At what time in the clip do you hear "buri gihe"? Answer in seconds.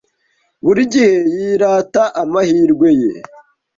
0.63-1.13